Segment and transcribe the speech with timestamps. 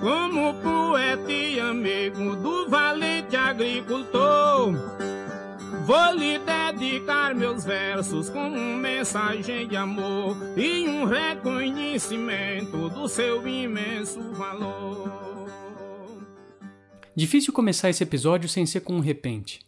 [0.00, 4.72] Como poeta e amigo do valente agricultor,
[5.86, 14.20] vou lhe dedicar meus versos como mensagem de amor e um reconhecimento do seu imenso
[14.32, 15.22] valor.
[17.14, 19.60] Difícil começar esse episódio sem ser com um repente.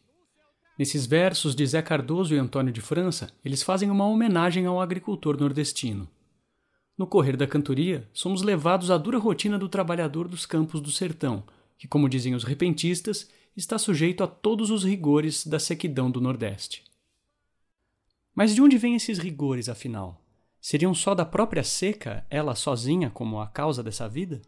[0.78, 5.38] Nesses versos de Zé Cardoso e Antônio de França, eles fazem uma homenagem ao agricultor
[5.38, 6.08] nordestino.
[6.96, 11.42] No correr da cantoria, somos levados à dura rotina do trabalhador dos campos do sertão,
[11.76, 16.84] que, como dizem os repentistas, está sujeito a todos os rigores da sequidão do Nordeste.
[18.32, 20.20] Mas de onde vêm esses rigores, afinal?
[20.60, 24.40] Seriam só da própria seca, ela sozinha, como a causa dessa vida?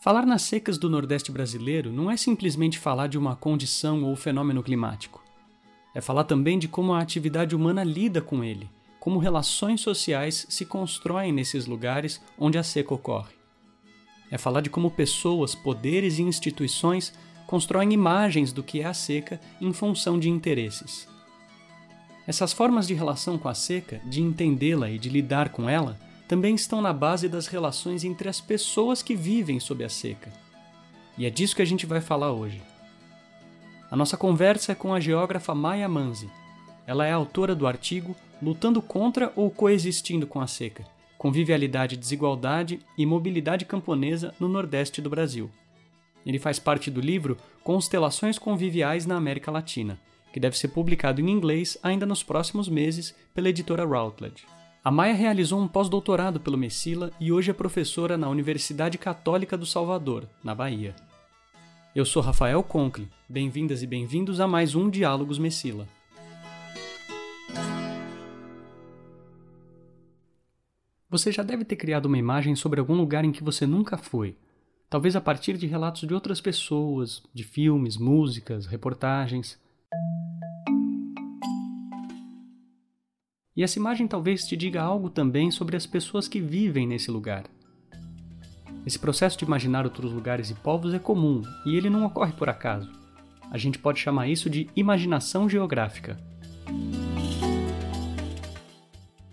[0.00, 4.60] Falar nas secas do Nordeste brasileiro não é simplesmente falar de uma condição ou fenômeno
[4.60, 5.22] climático.
[5.94, 8.68] É falar também de como a atividade humana lida com ele,
[9.02, 13.34] como relações sociais se constroem nesses lugares onde a seca ocorre.
[14.30, 17.12] É falar de como pessoas, poderes e instituições
[17.44, 21.08] constroem imagens do que é a seca em função de interesses.
[22.28, 25.98] Essas formas de relação com a seca, de entendê-la e de lidar com ela,
[26.28, 30.32] também estão na base das relações entre as pessoas que vivem sob a seca.
[31.18, 32.62] E é disso que a gente vai falar hoje.
[33.90, 36.30] A nossa conversa é com a geógrafa Maya Manzi.
[36.86, 40.84] Ela é autora do artigo Lutando contra ou coexistindo com a seca:
[41.16, 45.48] Convivialidade, desigualdade e mobilidade camponesa no Nordeste do Brasil.
[46.26, 49.96] Ele faz parte do livro Constelações Conviviais na América Latina,
[50.32, 54.44] que deve ser publicado em inglês ainda nos próximos meses pela editora Routledge.
[54.84, 59.64] A Maia realizou um pós-doutorado pelo Messila e hoje é professora na Universidade Católica do
[59.64, 60.96] Salvador, na Bahia.
[61.94, 63.08] Eu sou Rafael Conkle.
[63.28, 65.86] Bem-vindas e bem-vindos a mais um Diálogos Messila.
[71.12, 74.34] Você já deve ter criado uma imagem sobre algum lugar em que você nunca foi,
[74.88, 79.60] talvez a partir de relatos de outras pessoas, de filmes, músicas, reportagens.
[83.54, 87.44] E essa imagem talvez te diga algo também sobre as pessoas que vivem nesse lugar.
[88.86, 92.48] Esse processo de imaginar outros lugares e povos é comum e ele não ocorre por
[92.48, 92.90] acaso.
[93.50, 96.16] A gente pode chamar isso de imaginação geográfica.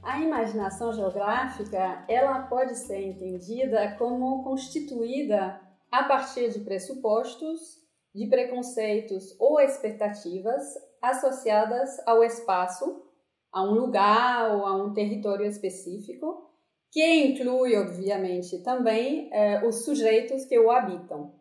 [0.09, 5.61] A imaginação geográfica, ela pode ser entendida como constituída
[5.91, 7.77] a partir de pressupostos,
[8.11, 10.63] de preconceitos ou expectativas
[10.99, 13.03] associadas ao espaço
[13.51, 16.43] a um lugar ou a um território específico,
[16.89, 21.35] que inclui, obviamente, também eh, os sujeitos que o habitam.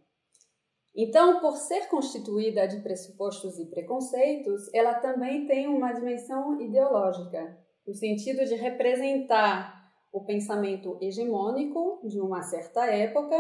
[0.95, 7.95] Então, por ser constituída de pressupostos e preconceitos, ela também tem uma dimensão ideológica, no
[7.95, 13.35] sentido de representar o pensamento hegemônico de uma certa época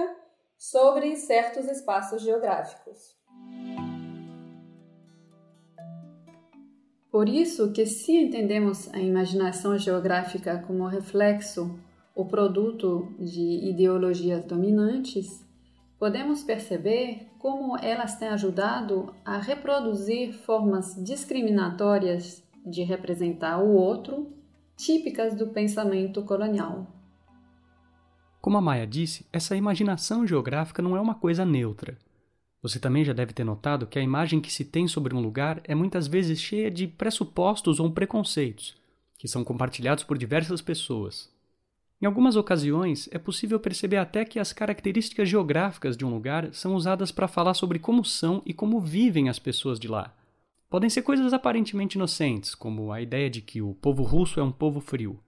[0.56, 3.14] sobre certos espaços geográficos.
[7.10, 11.78] Por isso que se entendemos a imaginação geográfica como reflexo
[12.14, 15.44] ou produto de ideologias dominantes,
[15.98, 24.37] podemos perceber como elas têm ajudado a reproduzir formas discriminatórias de representar o outro,
[24.78, 26.86] típicas do pensamento colonial.
[28.40, 31.98] Como a Maia disse, essa imaginação geográfica não é uma coisa neutra.
[32.62, 35.60] Você também já deve ter notado que a imagem que se tem sobre um lugar
[35.64, 38.76] é muitas vezes cheia de pressupostos ou preconceitos,
[39.18, 41.28] que são compartilhados por diversas pessoas.
[42.00, 46.76] Em algumas ocasiões, é possível perceber até que as características geográficas de um lugar são
[46.76, 50.14] usadas para falar sobre como são e como vivem as pessoas de lá.
[50.70, 54.52] Podem ser coisas aparentemente inocentes, como a ideia de que o povo russo é um
[54.52, 55.18] povo frio,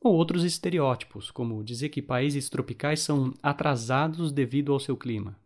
[0.00, 5.36] ou outros estereótipos, como dizer que países tropicais são atrasados devido ao seu clima.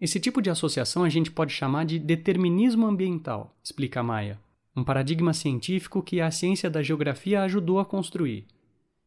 [0.00, 4.40] Esse tipo de associação a gente pode chamar de determinismo ambiental, explica Maia,
[4.76, 8.44] um paradigma científico que a ciência da geografia ajudou a construir.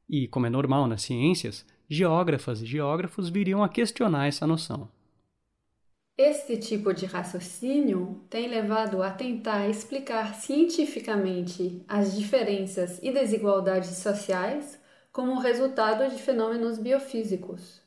[0.09, 4.89] E, como é normal nas ciências, geógrafas e geógrafos viriam a questionar essa noção.
[6.17, 14.79] Este tipo de raciocínio tem levado a tentar explicar cientificamente as diferenças e desigualdades sociais
[15.11, 17.83] como resultado de fenômenos biofísicos.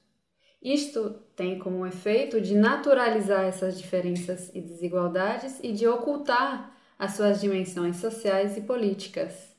[0.63, 7.41] Isto tem como efeito de naturalizar essas diferenças e desigualdades e de ocultar as suas
[7.41, 9.57] dimensões sociais e políticas.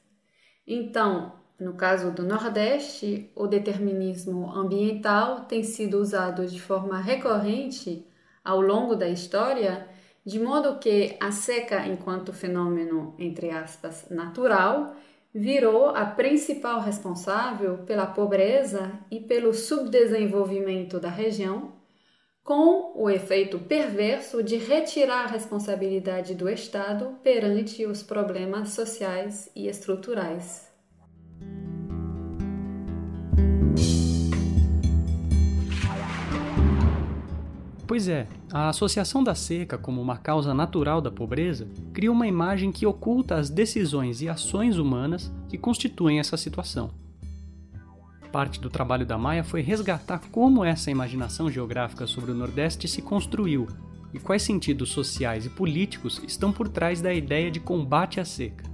[0.66, 8.08] Então, no caso do Nordeste, o determinismo ambiental tem sido usado de forma recorrente
[8.44, 9.88] ao longo da história,
[10.26, 14.96] de modo que a seca, enquanto fenômeno, entre aspas, natural,
[15.34, 21.74] virou a principal responsável pela pobreza e pelo subdesenvolvimento da região,
[22.44, 29.68] com o efeito perverso de retirar a responsabilidade do Estado perante os problemas sociais e
[29.68, 30.71] estruturais.
[37.92, 42.72] Pois é, a associação da seca como uma causa natural da pobreza cria uma imagem
[42.72, 46.90] que oculta as decisões e ações humanas que constituem essa situação.
[48.32, 53.02] Parte do trabalho da Maia foi resgatar como essa imaginação geográfica sobre o Nordeste se
[53.02, 53.68] construiu
[54.14, 58.71] e quais sentidos sociais e políticos estão por trás da ideia de combate à seca.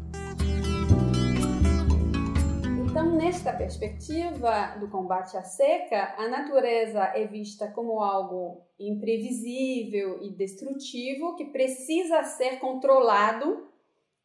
[3.28, 11.36] Nesta perspectiva do combate à seca, a natureza é vista como algo imprevisível e destrutivo
[11.36, 13.68] que precisa ser controlado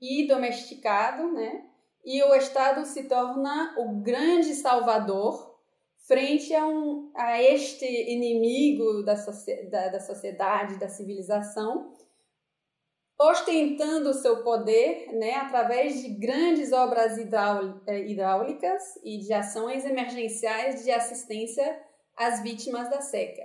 [0.01, 1.65] e domesticado, né?
[2.05, 5.53] E o Estado se torna o grande salvador
[6.07, 9.15] frente a, um, a este inimigo da,
[9.69, 11.93] da, da sociedade, da civilização,
[13.23, 20.91] ostentando seu poder né, através de grandes obras eh, hidráulicas e de ações emergenciais de
[20.91, 21.81] assistência
[22.17, 23.43] às vítimas da seca.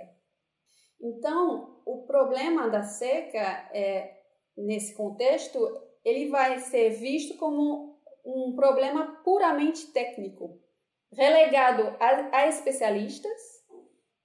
[1.00, 3.38] Então, o problema da seca,
[3.72, 4.16] é,
[4.56, 5.58] nesse contexto,
[6.04, 10.60] ele vai ser visto como um problema puramente técnico,
[11.12, 13.40] relegado a, a especialistas,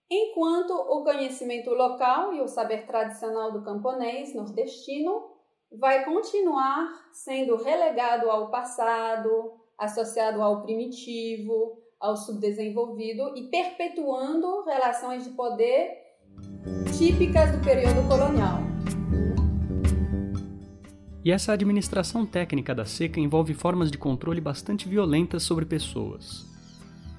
[0.10, 5.33] enquanto o conhecimento local e o saber tradicional do camponês nordestino
[5.80, 15.32] vai continuar sendo relegado ao passado, associado ao primitivo, ao subdesenvolvido e perpetuando relações de
[15.32, 16.04] poder
[16.98, 18.60] típicas do período colonial.
[21.26, 26.46] E essa administração técnica da seca envolve formas de controle bastante violentas sobre pessoas.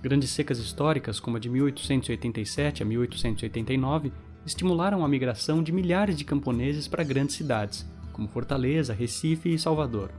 [0.03, 4.13] Grandes secas históricas, como a de 1887 a 1889,
[4.45, 10.11] estimularam a migração de milhares de camponeses para grandes cidades, como Fortaleza, Recife e Salvador,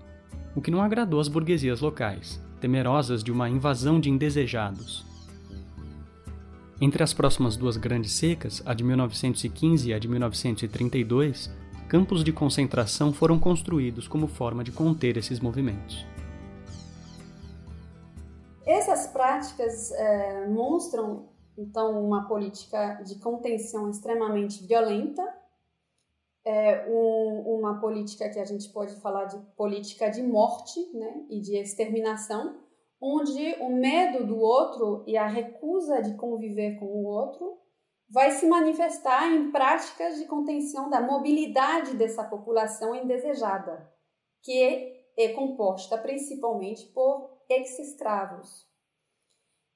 [0.55, 5.05] o que não agradou às burguesias locais, temerosas de uma invasão de indesejados.
[6.79, 11.49] Entre as próximas duas grandes secas, a de 1915 e a de 1932,
[11.87, 16.05] campos de concentração foram construídos como forma de conter esses movimentos.
[18.65, 25.23] Essas práticas é, mostram, então, uma política de contenção extremamente violenta
[26.45, 31.41] é, um, uma política que a gente pode falar de política de morte né, e
[31.41, 32.59] de exterminação,
[33.01, 37.57] onde o medo do outro e a recusa de conviver com o outro
[38.07, 43.91] vai se manifestar em práticas de contenção da mobilidade dessa população indesejada,
[44.43, 48.65] que é composta principalmente por ex-escravos.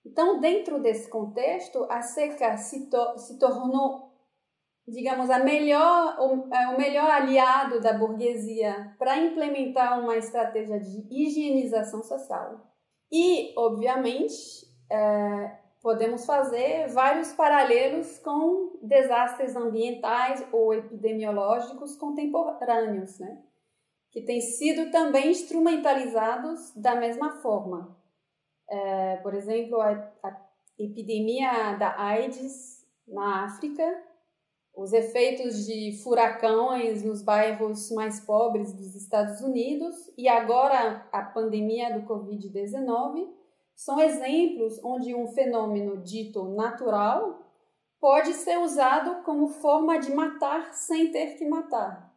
[0.05, 4.08] Então, dentro desse contexto, a seca se, to se tornou
[4.89, 11.05] digamos, a melhor, o, é, o melhor aliado da burguesia para implementar uma estratégia de
[11.09, 12.59] higienização social.
[13.11, 14.35] E, obviamente,
[14.91, 23.41] é, podemos fazer vários paralelos com desastres ambientais ou epidemiológicos contemporâneos, né?
[24.11, 27.95] que têm sido também instrumentalizados da mesma forma.
[28.67, 29.91] É, por exemplo, a,
[30.23, 30.41] a
[30.77, 34.08] epidemia da AIDS na África
[34.79, 41.93] os efeitos de furacões nos bairros mais pobres dos Estados Unidos e agora a pandemia
[41.99, 43.27] do Covid-19
[43.75, 47.45] são exemplos onde um fenômeno dito natural
[47.99, 52.08] pode ser usado como forma de matar sem ter que matar.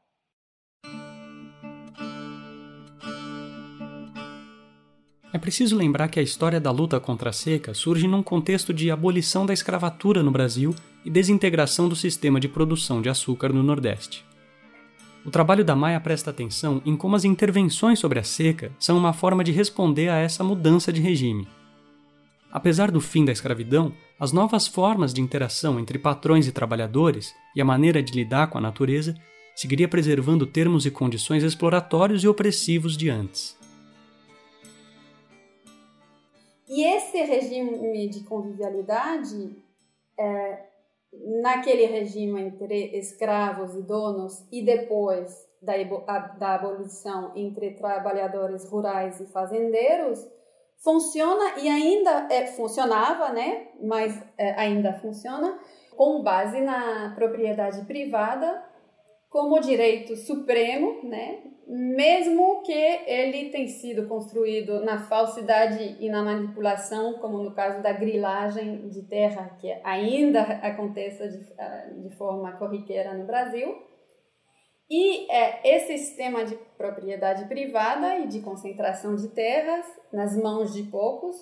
[5.33, 8.91] É preciso lembrar que a história da luta contra a seca surge num contexto de
[8.91, 10.75] abolição da escravatura no Brasil
[11.05, 14.27] e desintegração do sistema de produção de açúcar no Nordeste.
[15.25, 19.15] O trabalho da Maia presta atenção em como as intervenções sobre a seca são uma
[19.15, 21.49] forma de responder a essa mudança de regime.
[22.53, 27.61] Apesar do fim da escravidão, as novas formas de interação entre patrões e trabalhadores e
[27.63, 29.15] a maneira de lidar com a natureza
[29.57, 33.62] seguiria preservando termos e condições exploratórios e opressivos de antes.
[36.75, 39.63] E esse regime de convivialidade,
[40.19, 40.59] é,
[41.43, 45.75] naquele regime entre escravos e donos, e depois da,
[46.39, 50.27] da abolição entre trabalhadores rurais e fazendeiros,
[50.79, 53.69] funciona e ainda é, funcionava, né?
[53.79, 55.59] Mas é, ainda funciona
[55.95, 58.65] com base na propriedade privada
[59.33, 61.43] como direito supremo, né?
[61.67, 67.93] mesmo que ele tenha sido construído na falsidade e na manipulação, como no caso da
[67.93, 73.75] grilagem de terra, que ainda aconteça de, ah, de forma corriqueira no Brasil.
[74.91, 80.83] E é, esse sistema de propriedade privada e de concentração de terras nas mãos de
[80.91, 81.37] poucos,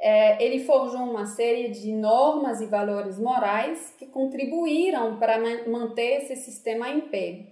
[0.00, 5.38] é, ele forjou uma série de normas e valores morais que contribuíram para
[5.68, 7.46] manter esse sistema em pé.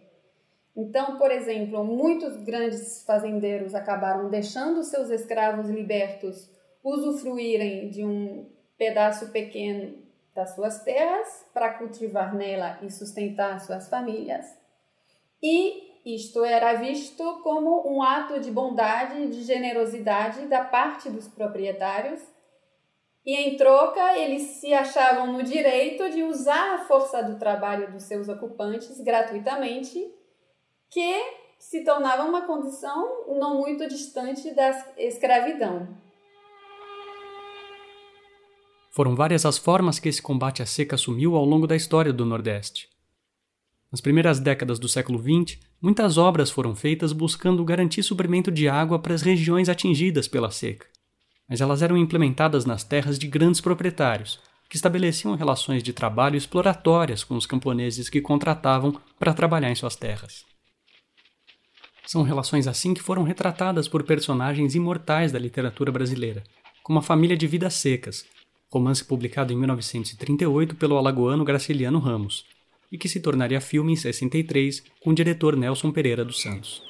[0.75, 6.51] Então, por exemplo, muitos grandes fazendeiros acabaram deixando seus escravos libertos
[6.83, 8.47] usufruírem de um
[8.79, 9.99] pedaço pequeno
[10.35, 14.47] das suas terras para cultivar nela e sustentar suas famílias.
[15.43, 21.29] E isto era visto como um ato de bondade e de generosidade da parte dos
[21.29, 22.23] proprietários.
[23.29, 28.05] E em troca, eles se achavam no direito de usar a força do trabalho dos
[28.05, 30.03] seus ocupantes gratuitamente
[30.91, 31.15] que
[31.59, 35.95] se tornava uma condição não muito distante da escravidão.
[38.93, 42.25] Foram várias as formas que esse combate à seca assumiu ao longo da história do
[42.25, 42.89] Nordeste.
[43.93, 48.99] Nas primeiras décadas do século XX, muitas obras foram feitas buscando garantir suprimento de água
[48.99, 50.87] para as regiões atingidas pela seca.
[51.49, 57.25] Mas elas eram implementadas nas terras de grandes proprietários, que estabeleciam relações de trabalho exploratórias
[57.25, 60.45] com os camponeses que contratavam para trabalhar em suas terras.
[62.05, 66.43] São relações assim que foram retratadas por personagens imortais da literatura brasileira,
[66.83, 68.27] como A Família de Vidas Secas,
[68.71, 72.47] romance publicado em 1938 pelo alagoano Graciliano Ramos,
[72.91, 76.83] e que se tornaria filme em 63 com o diretor Nelson Pereira dos Santos.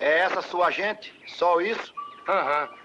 [0.00, 1.12] É essa sua gente?
[1.26, 1.92] Só isso?
[2.28, 2.68] Aham.
[2.70, 2.77] Uhum.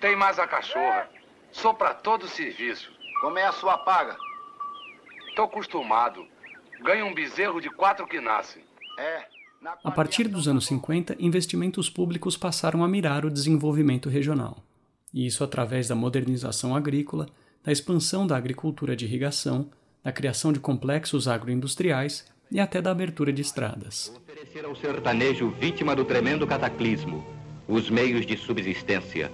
[0.00, 1.08] Tem mais a cachorra.
[1.52, 2.90] Sou para todo serviço.
[3.20, 4.16] Como é a sua paga?
[5.36, 6.26] Tô acostumado.
[6.82, 8.64] Ganho um bezerro de quatro que nasce.
[8.98, 9.26] É.
[9.84, 14.64] A partir dos anos 50, investimentos públicos passaram a mirar o desenvolvimento regional,
[15.12, 17.26] e isso através da modernização agrícola,
[17.62, 19.70] da expansão da agricultura de irrigação,
[20.02, 24.10] da criação de complexos agroindustriais e até da abertura de estradas.
[24.16, 27.22] Oferecer ao sertanejo vítima do tremendo cataclismo
[27.68, 29.30] os meios de subsistência,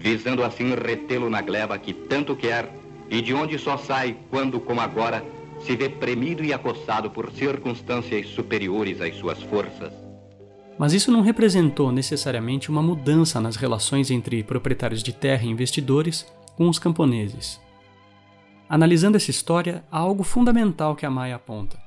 [0.00, 2.74] visando assim retê-lo na gleba que tanto quer
[3.10, 5.22] e de onde só sai quando, como agora,
[5.60, 9.92] se vê premido e acossado por circunstâncias superiores às suas forças.
[10.78, 16.26] Mas isso não representou necessariamente uma mudança nas relações entre proprietários de terra e investidores
[16.56, 17.60] com os camponeses.
[18.68, 21.78] Analisando essa história, há algo fundamental que a Maia aponta.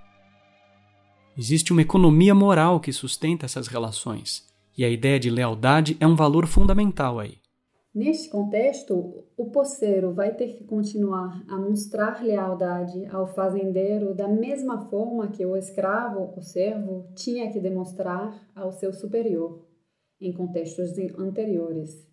[1.36, 4.44] Existe uma economia moral que sustenta essas relações,
[4.78, 7.43] e a ideia de lealdade é um valor fundamental aí.
[7.94, 14.90] Neste contexto, o poceiro vai ter que continuar a mostrar lealdade ao fazendeiro da mesma
[14.90, 19.68] forma que o escravo, o servo, tinha que demonstrar ao seu superior,
[20.20, 22.12] em contextos anteriores.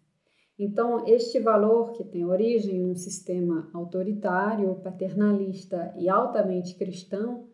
[0.59, 7.49] Então, este valor, que tem origem num sistema autoritário, paternalista e altamente cristão,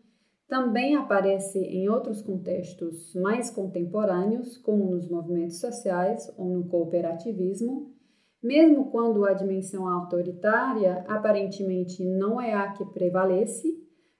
[0.49, 7.95] também aparece em outros contextos mais contemporâneos, como nos movimentos sociais ou no cooperativismo
[8.41, 13.67] mesmo quando a dimensão autoritária aparentemente não é a que prevalece,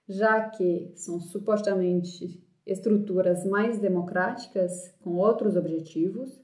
[0.08, 6.40] já que são supostamente estruturas mais democráticas com outros objetivos,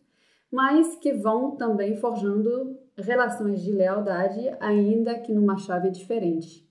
[0.51, 6.65] mas que vão também forjando relações de lealdade, ainda que numa chave diferente.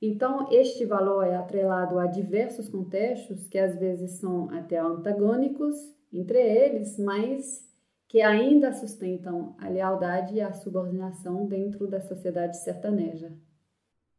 [0.00, 5.74] Então, este valor é atrelado a diversos contextos que às vezes são até antagônicos
[6.12, 7.67] entre eles, mas
[8.08, 13.30] que ainda sustentam a lealdade e a subordinação dentro da sociedade sertaneja.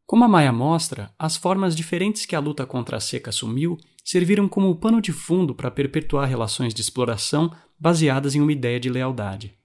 [0.06, 4.48] Como a Maia mostra, as formas diferentes que a luta contra a seca assumiu serviram
[4.48, 9.56] como pano de fundo para perpetuar relações de exploração baseadas em uma ideia de lealdade.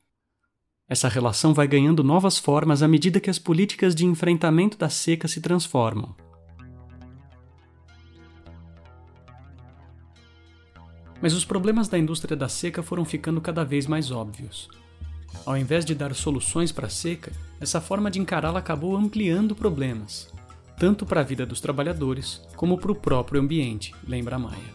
[0.88, 5.26] Essa relação vai ganhando novas formas à medida que as políticas de enfrentamento da seca
[5.26, 6.14] se transformam.
[11.24, 14.68] Mas os problemas da indústria da seca foram ficando cada vez mais óbvios.
[15.46, 20.30] Ao invés de dar soluções para a seca, essa forma de encará-la acabou ampliando problemas,
[20.78, 24.74] tanto para a vida dos trabalhadores como para o próprio ambiente, lembra Maia.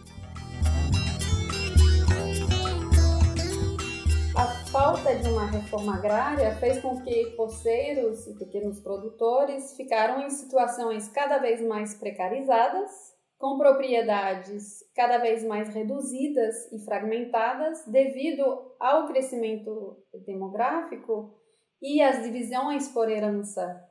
[4.34, 10.30] A falta de uma reforma agrária fez com que poceiros e pequenos produtores ficaram em
[10.30, 18.44] situações cada vez mais precarizadas com propriedades cada vez mais reduzidas e fragmentadas devido
[18.78, 21.34] ao crescimento demográfico
[21.80, 23.82] e às divisões por herança.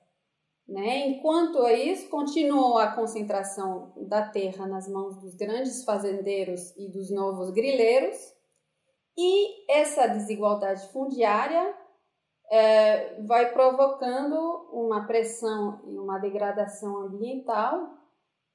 [0.68, 1.08] Né?
[1.08, 7.50] Enquanto isso, continuou a concentração da terra nas mãos dos grandes fazendeiros e dos novos
[7.50, 8.18] grileiros,
[9.18, 11.76] e essa desigualdade fundiária
[12.52, 17.99] é, vai provocando uma pressão e uma degradação ambiental,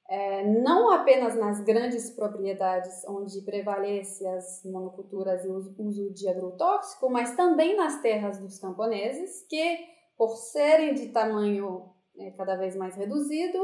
[0.07, 7.09] é, não apenas nas grandes propriedades onde prevalece as monoculturas e o uso de agrotóxico,
[7.09, 9.79] mas também nas terras dos camponeses, que,
[10.15, 13.59] por serem de tamanho é, cada vez mais reduzido,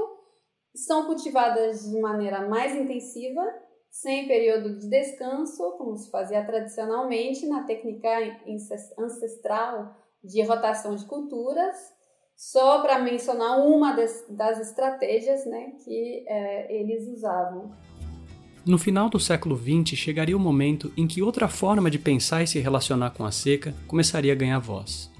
[0.76, 3.44] são cultivadas de maneira mais intensiva,
[3.90, 8.10] sem período de descanso, como se fazia tradicionalmente na técnica
[8.98, 11.76] ancestral de rotação de culturas,
[12.42, 17.72] só para mencionar uma das, das estratégias né, que é, eles usavam.
[18.66, 22.48] No final do século XX, chegaria o momento em que outra forma de pensar e
[22.48, 25.12] se relacionar com a seca começaria a ganhar voz.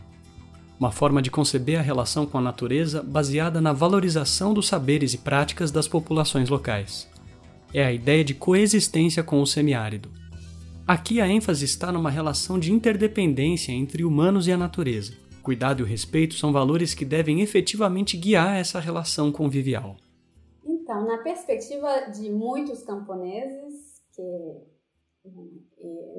[0.80, 5.20] Uma forma de conceber a relação com a natureza baseada na valorização dos saberes e
[5.20, 7.08] práticas das populações locais.
[7.72, 10.10] É a ideia de coexistência com o semiárido.
[10.88, 15.21] Aqui a ênfase está numa relação de interdependência entre humanos e a natureza.
[15.42, 19.96] Cuidado e o respeito são valores que devem efetivamente guiar essa relação convivial.
[20.64, 24.22] Então, na perspectiva de muitos camponeses, que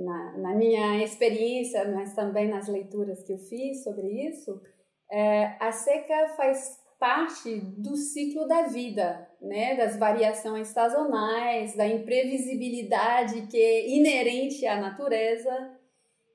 [0.04, 4.60] na, na minha experiência, mas também nas leituras que eu fiz sobre isso,
[5.10, 9.76] é, a seca faz parte do ciclo da vida, né?
[9.76, 15.50] das variações sazonais, da imprevisibilidade que é inerente à natureza.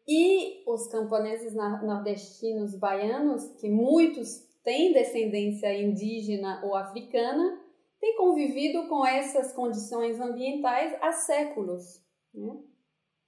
[0.08, 7.62] E os camponeses nordestinos baianos, que muitos têm descendência indígena ou africana,
[8.00, 12.02] têm convivido com essas condições ambientais há séculos.
[12.34, 12.58] Né?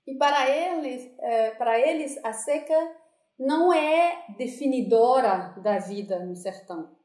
[0.07, 2.95] E para eles, é, para eles, a seca
[3.37, 6.97] não é definidora da vida no sertão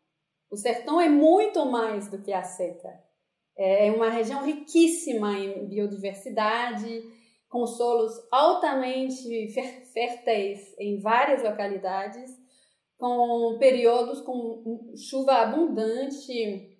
[0.54, 2.88] o sertão é muito mais do que a seca.
[3.56, 7.02] É uma região riquíssima em biodiversidade,
[7.54, 9.48] com solos altamente
[9.94, 12.36] férteis em várias localidades,
[12.98, 16.76] com períodos com chuva abundante.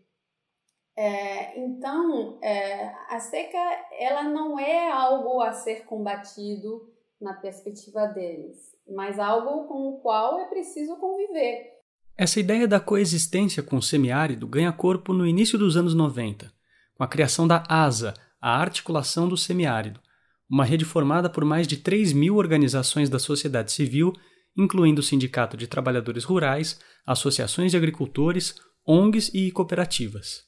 [0.97, 3.57] É, então, é, a seca
[4.01, 8.57] ela não é algo a ser combatido na perspectiva deles,
[8.93, 11.73] mas algo com o qual é preciso conviver.
[12.19, 16.53] Essa ideia da coexistência com o semiárido ganha corpo no início dos anos 90,
[16.97, 20.01] com a criação da ASA, a Articulação do Semiárido,
[20.49, 24.13] uma rede formada por mais de 3 mil organizações da sociedade civil,
[24.57, 28.55] incluindo o Sindicato de Trabalhadores Rurais, associações de agricultores,
[28.87, 30.43] ONGs e cooperativas.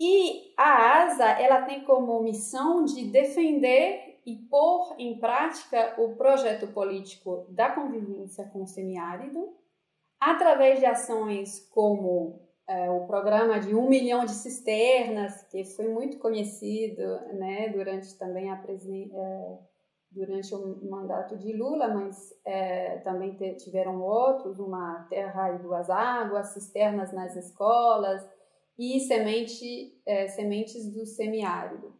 [0.00, 6.66] E a ASA ela tem como missão de defender e pôr em prática o projeto
[6.68, 9.54] político da convivência com o semiárido,
[10.18, 16.18] através de ações como é, o programa de um milhão de cisternas, que foi muito
[16.18, 17.02] conhecido
[17.34, 19.58] né, durante também a é,
[20.10, 26.48] durante o mandato de Lula, mas é, também tiveram outros, uma terra e duas águas,
[26.48, 28.22] cisternas nas escolas
[28.78, 31.94] e semente, é, sementes do semiárido.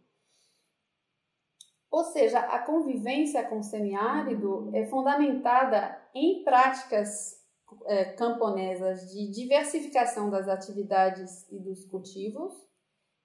[1.91, 7.42] Ou seja, a convivência com o semiárido é fundamentada em práticas
[7.87, 12.53] é, camponesas de diversificação das atividades e dos cultivos,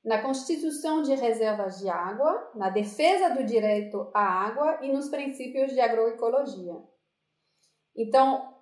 [0.04, 5.74] na constituição de reservas de água, na defesa do direito à água e nos princípios
[5.74, 6.82] de agroecologia.
[7.96, 8.56] Então,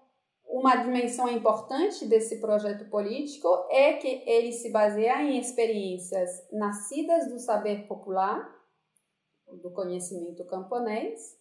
[0.48, 7.40] uma dimensão importante desse projeto político é que ele se baseia em experiências nascidas do
[7.40, 8.54] saber popular,
[9.62, 11.38] do conhecimento camponês,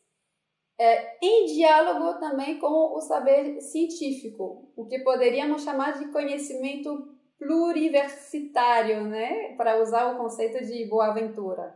[0.79, 7.09] é, em diálogo também com o saber científico, o que poderíamos chamar de conhecimento
[7.39, 9.55] pluriversitário, né?
[9.57, 11.75] para usar o conceito de Boaventura.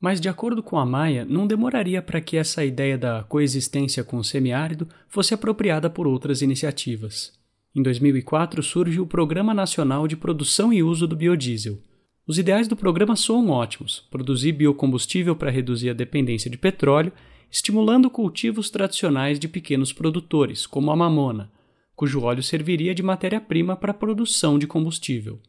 [0.00, 4.16] Mas, de acordo com a Maia, não demoraria para que essa ideia da coexistência com
[4.18, 7.36] o semiárido fosse apropriada por outras iniciativas.
[7.74, 11.78] Em 2004 surge o Programa Nacional de Produção e Uso do Biodiesel.
[12.26, 17.12] Os ideais do programa são ótimos: produzir biocombustível para reduzir a dependência de petróleo
[17.50, 21.50] estimulando cultivos tradicionais de pequenos produtores, como a mamona,
[21.94, 25.40] cujo óleo serviria de matéria-prima para a produção de combustível.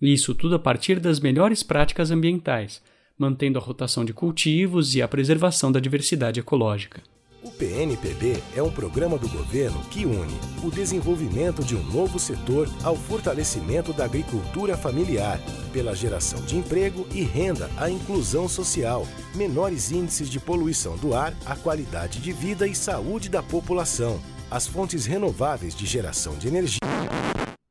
[0.00, 2.82] Isso tudo a partir das melhores práticas ambientais,
[3.16, 7.02] mantendo a rotação de cultivos e a preservação da diversidade ecológica.
[7.44, 10.32] O PNPB é um programa do governo que une
[10.64, 15.38] o desenvolvimento de um novo setor ao fortalecimento da agricultura familiar,
[15.70, 21.34] pela geração de emprego e renda à inclusão social, menores índices de poluição do ar,
[21.44, 24.18] a qualidade de vida e saúde da população,
[24.50, 26.80] as fontes renováveis de geração de energia.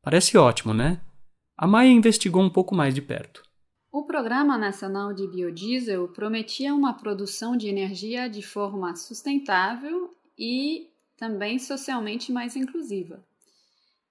[0.04, 1.02] Parece ótimo, né?
[1.58, 3.42] A Maia investigou um pouco mais de perto.
[3.96, 11.60] O Programa Nacional de Biodiesel prometia uma produção de energia de forma sustentável e também
[11.60, 13.24] socialmente mais inclusiva.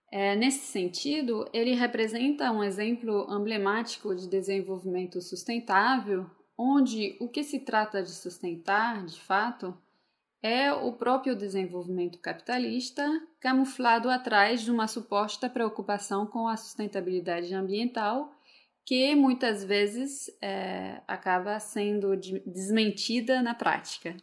[0.09, 7.59] É, nesse sentido, ele representa um exemplo emblemático de desenvolvimento sustentável, onde o que se
[7.59, 9.77] trata de sustentar, de fato,
[10.41, 13.05] é o próprio desenvolvimento capitalista,
[13.41, 18.33] camuflado atrás de uma suposta preocupação com a sustentabilidade ambiental
[18.85, 24.17] que muitas vezes é, acaba sendo desmentida na prática.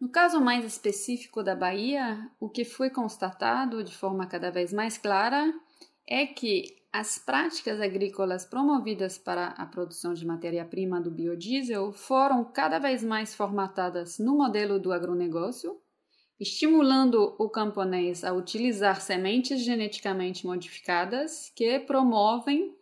[0.00, 4.96] No caso mais específico da Bahia, o que foi constatado de forma cada vez mais
[4.96, 5.52] clara
[6.06, 12.78] é que as práticas agrícolas promovidas para a produção de matéria-prima do biodiesel foram cada
[12.78, 15.76] vez mais formatadas no modelo do agronegócio,
[16.40, 22.77] estimulando o camponês a utilizar sementes geneticamente modificadas que promovem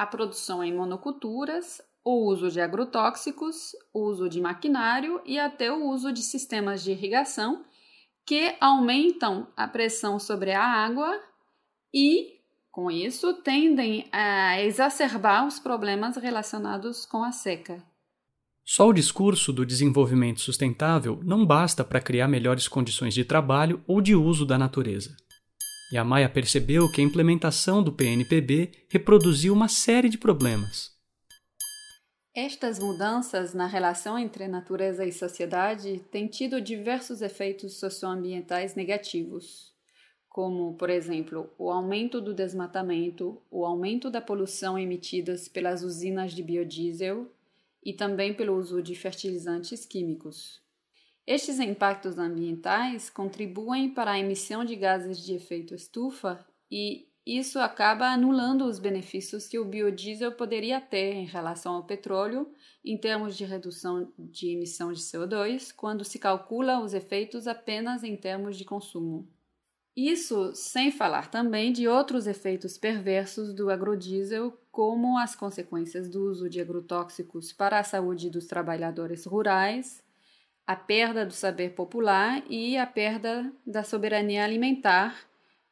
[0.00, 5.90] a produção em monoculturas, o uso de agrotóxicos, o uso de maquinário e até o
[5.90, 7.66] uso de sistemas de irrigação
[8.24, 11.20] que aumentam a pressão sobre a água
[11.92, 12.38] e,
[12.72, 17.84] com isso, tendem a exacerbar os problemas relacionados com a seca.
[18.64, 24.00] Só o discurso do desenvolvimento sustentável não basta para criar melhores condições de trabalho ou
[24.00, 25.14] de uso da natureza.
[25.98, 30.90] A Maia percebeu que a implementação do PNPB reproduziu uma série de problemas.
[32.32, 39.74] Estas mudanças na relação entre natureza e sociedade têm tido diversos efeitos socioambientais negativos,
[40.28, 46.40] como, por exemplo, o aumento do desmatamento, o aumento da poluição emitidas pelas usinas de
[46.40, 47.28] biodiesel
[47.84, 50.59] e também pelo uso de fertilizantes químicos.
[51.30, 58.06] Estes impactos ambientais contribuem para a emissão de gases de efeito estufa e isso acaba
[58.06, 62.52] anulando os benefícios que o biodiesel poderia ter em relação ao petróleo
[62.84, 68.16] em termos de redução de emissão de CO2, quando se calcula os efeitos apenas em
[68.16, 69.28] termos de consumo.
[69.96, 76.50] Isso sem falar também de outros efeitos perversos do agrodiesel, como as consequências do uso
[76.50, 80.02] de agrotóxicos para a saúde dos trabalhadores rurais,
[80.70, 85.28] a perda do saber popular e a perda da soberania alimentar,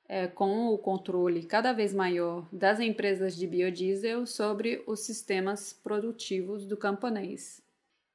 [0.08, 6.66] é, com o controle cada vez maior das empresas de biodiesel sobre os sistemas produtivos
[6.66, 7.62] do camponês.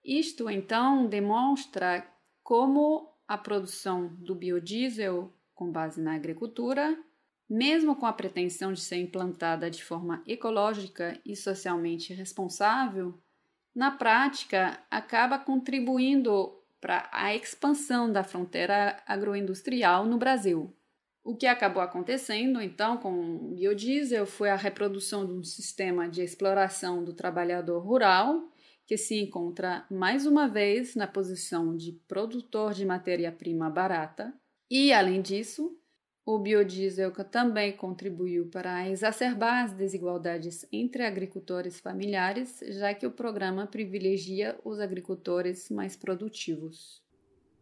[0.03, 2.05] Isto, então, demonstra
[2.43, 6.99] como a produção do biodiesel, com base na agricultura,
[7.49, 13.17] mesmo com a pretensão de ser implantada de forma ecológica e socialmente responsável,
[13.73, 20.75] na prática acaba contribuindo para a expansão da fronteira agroindustrial no Brasil.
[21.23, 26.21] O que acabou acontecendo então com o biodiesel foi a reprodução de um sistema de
[26.21, 28.49] exploração do trabalhador rural,
[28.85, 34.33] que se encontra mais uma vez na posição de produtor de matéria-prima barata,
[34.69, 35.73] e além disso,
[36.25, 43.67] o biodiesel também contribuiu para exacerbar as desigualdades entre agricultores familiares, já que o programa
[43.67, 47.01] privilegia os agricultores mais produtivos.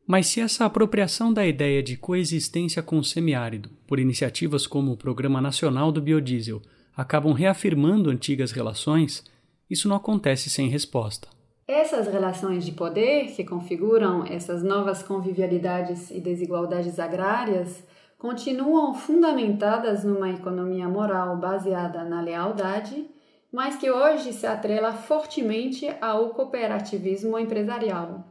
[0.06, 4.98] Mas se essa apropriação da ideia de coexistência com o semiárido, por iniciativas como o
[4.98, 6.62] Programa Nacional do Biodiesel,
[6.96, 9.24] acabam reafirmando antigas relações,
[9.70, 11.30] isso não acontece sem resposta.
[11.68, 17.84] Essas relações de poder que configuram essas novas convivialidades e desigualdades agrárias
[18.22, 23.10] continuam fundamentadas numa economia moral baseada na lealdade,
[23.52, 28.24] mas que hoje se atrela fortemente ao cooperativismo empresarial.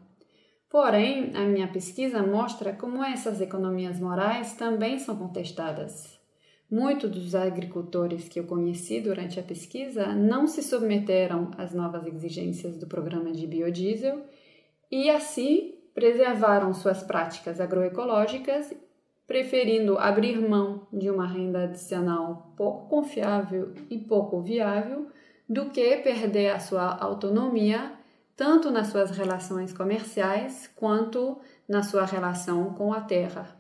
[0.69, 6.17] Porém, a minha pesquisa mostra como essas economias morais também são contestadas.
[6.71, 12.79] Muitos dos agricultores que eu conheci durante a pesquisa não se submeteram às novas exigências
[12.79, 14.23] do programa de biodiesel
[14.89, 18.73] e, assim, preservaram suas práticas agroecológicas
[19.31, 25.07] preferindo abrir mão de uma renda adicional pouco confiável e pouco viável
[25.49, 27.93] do que perder a sua autonomia
[28.35, 31.39] tanto nas suas relações comerciais quanto
[31.69, 33.57] na sua relação com a terra.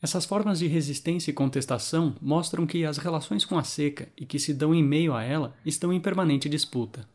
[0.00, 4.38] Essas formas de resistência e contestação mostram que as relações com a seca e que
[4.38, 7.08] se dão em meio a ela estão em permanente disputa.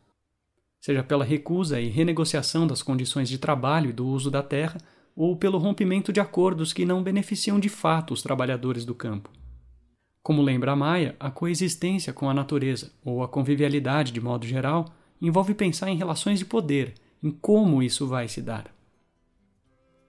[0.78, 4.76] Seja pela recusa e renegociação das condições de trabalho e do uso da terra,
[5.16, 9.30] ou pelo rompimento de acordos que não beneficiam de fato os trabalhadores do campo.
[10.22, 14.84] Como lembra Maia, a coexistência com a natureza, ou a convivialidade de modo geral,
[15.22, 18.66] envolve pensar em relações de poder, em como isso vai se dar.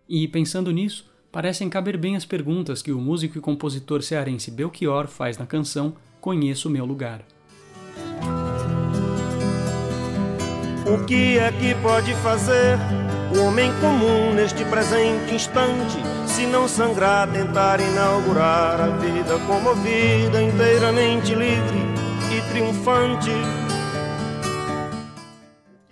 [0.09, 5.07] E, pensando nisso, parecem caber bem as perguntas que o músico e compositor cearense Belchior
[5.07, 7.23] faz na canção Conheço o Meu Lugar.
[10.85, 12.77] O que é que pode fazer
[13.37, 15.97] homem comum neste presente instante?
[16.25, 21.77] Se não sangrar, tentar inaugurar a vida comovida, inteiramente livre
[22.35, 23.31] e triunfante.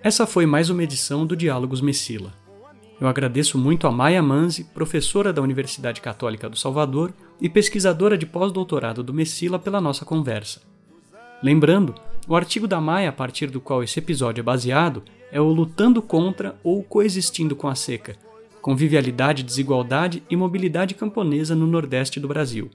[0.02, 2.34] Essa foi mais uma edição do Diálogos Messila.
[3.00, 8.26] Eu agradeço muito a Maia Manzi, professora da Universidade Católica do Salvador e pesquisadora de
[8.26, 10.62] pós-doutorado do Messila, pela nossa conversa.
[11.44, 11.94] Lembrando,
[12.28, 16.02] o artigo da Maia a partir do qual esse episódio é baseado é o Lutando
[16.02, 18.16] contra ou Coexistindo com a Seca
[18.62, 22.72] Convivialidade, Desigualdade e Mobilidade Camponesa no Nordeste do Brasil.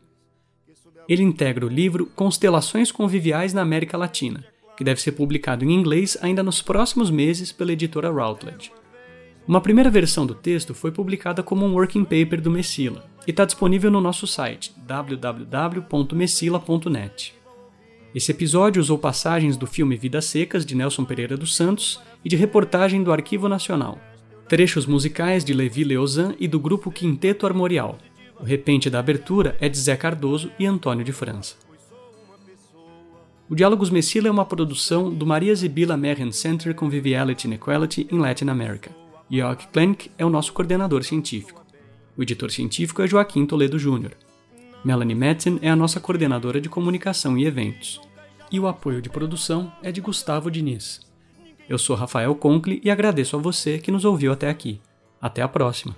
[1.09, 4.45] Ele integra o livro Constelações Conviviais na América Latina,
[4.77, 8.71] que deve ser publicado em inglês ainda nos próximos meses pela editora Routledge.
[9.49, 13.45] Uma primeira versão do texto foi publicada como um working paper do Messila e está
[13.45, 17.39] disponível no nosso site www.messila.net.
[18.12, 22.35] Esse episódio usou passagens do filme Vidas Secas, de Nelson Pereira dos Santos, e de
[22.35, 23.99] reportagem do Arquivo Nacional,
[24.49, 27.99] trechos musicais de Levi Leozan e do grupo Quinteto Armorial.
[28.40, 31.55] O repente da abertura é de Zé Cardoso e Antônio de França.
[33.49, 38.18] O Diálogos Messila é uma produção do Maria Zibila Merren Center Conviviality and Equality in
[38.18, 38.90] Latin America.
[39.31, 41.64] Jörg Klenk é o nosso coordenador científico.
[42.16, 44.12] O editor científico é Joaquim Toledo Júnior.
[44.83, 48.01] Melanie Metzen é a nossa coordenadora de comunicação e eventos.
[48.51, 51.01] E o apoio de produção é de Gustavo Diniz.
[51.69, 54.81] Eu sou Rafael Conkle e agradeço a você que nos ouviu até aqui.
[55.21, 55.95] Até a próxima.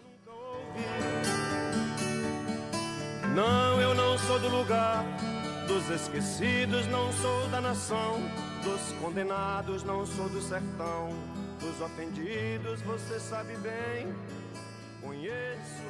[3.37, 5.05] Não, eu não sou do lugar
[5.69, 8.21] dos esquecidos, não sou da nação
[8.65, 11.11] dos condenados, não sou do sertão
[11.61, 14.13] dos ofendidos, você sabe bem.
[15.01, 15.83] Conheço